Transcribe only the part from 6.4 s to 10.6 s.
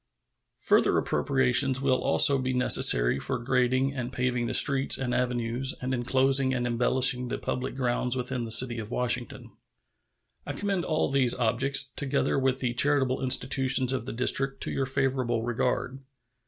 and embellishing the public grounds within the city of Washington. I